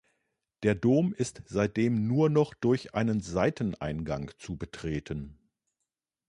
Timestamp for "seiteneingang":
3.19-4.31